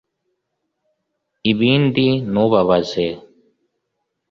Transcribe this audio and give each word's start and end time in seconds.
ibindi 1.51 2.05
ntubabaze 2.31 3.05